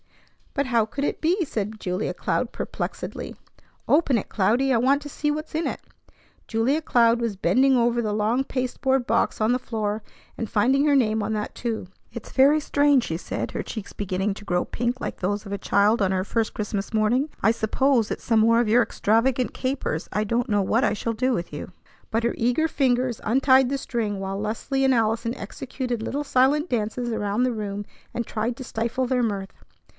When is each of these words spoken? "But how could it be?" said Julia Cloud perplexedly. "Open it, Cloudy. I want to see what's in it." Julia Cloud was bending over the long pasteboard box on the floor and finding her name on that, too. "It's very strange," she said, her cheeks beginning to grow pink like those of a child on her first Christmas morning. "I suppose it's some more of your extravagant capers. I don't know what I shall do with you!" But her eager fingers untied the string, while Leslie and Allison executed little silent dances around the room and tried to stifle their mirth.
"But 0.55 0.65
how 0.65 0.85
could 0.85 1.03
it 1.03 1.21
be?" 1.21 1.45
said 1.45 1.79
Julia 1.79 2.13
Cloud 2.13 2.51
perplexedly. 2.51 3.35
"Open 3.87 4.17
it, 4.17 4.29
Cloudy. 4.29 4.73
I 4.73 4.77
want 4.77 5.01
to 5.03 5.09
see 5.09 5.29
what's 5.29 5.53
in 5.53 5.67
it." 5.67 5.79
Julia 6.47 6.81
Cloud 6.81 7.21
was 7.21 7.37
bending 7.37 7.77
over 7.77 8.01
the 8.01 8.11
long 8.11 8.43
pasteboard 8.43 9.05
box 9.05 9.39
on 9.39 9.53
the 9.53 9.59
floor 9.59 10.01
and 10.37 10.49
finding 10.49 10.85
her 10.85 10.95
name 10.95 11.21
on 11.23 11.33
that, 11.33 11.55
too. 11.55 11.85
"It's 12.11 12.31
very 12.31 12.59
strange," 12.59 13.03
she 13.05 13.15
said, 13.15 13.51
her 13.51 13.63
cheeks 13.63 13.93
beginning 13.93 14.33
to 14.33 14.43
grow 14.43 14.65
pink 14.65 14.99
like 14.99 15.17
those 15.17 15.45
of 15.45 15.53
a 15.53 15.57
child 15.57 16.01
on 16.01 16.11
her 16.11 16.23
first 16.25 16.53
Christmas 16.55 16.93
morning. 16.93 17.29
"I 17.41 17.51
suppose 17.51 18.11
it's 18.11 18.23
some 18.25 18.39
more 18.41 18.59
of 18.59 18.67
your 18.67 18.81
extravagant 18.81 19.53
capers. 19.53 20.09
I 20.11 20.25
don't 20.25 20.49
know 20.49 20.63
what 20.63 20.83
I 20.83 20.93
shall 20.93 21.13
do 21.13 21.31
with 21.31 21.53
you!" 21.53 21.71
But 22.09 22.23
her 22.23 22.35
eager 22.37 22.67
fingers 22.67 23.21
untied 23.23 23.69
the 23.69 23.77
string, 23.77 24.19
while 24.19 24.39
Leslie 24.39 24.83
and 24.83 24.95
Allison 24.95 25.35
executed 25.35 26.01
little 26.01 26.23
silent 26.25 26.69
dances 26.69 27.11
around 27.11 27.43
the 27.43 27.53
room 27.53 27.85
and 28.13 28.25
tried 28.27 28.57
to 28.57 28.63
stifle 28.65 29.05
their 29.05 29.23
mirth. 29.23 29.53